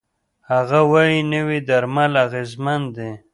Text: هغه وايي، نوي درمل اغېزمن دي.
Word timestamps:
هغه 0.51 0.79
وايي، 0.91 1.19
نوي 1.33 1.59
درمل 1.69 2.13
اغېزمن 2.25 2.81
دي. 2.95 3.09